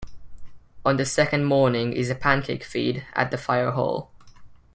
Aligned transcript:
On 0.83 0.97
the 0.97 1.05
second 1.05 1.45
morning 1.45 1.93
is 1.93 2.09
a 2.09 2.15
pancake 2.15 2.63
feed 2.63 3.05
at 3.13 3.29
the 3.29 3.37
firehall. 3.37 4.07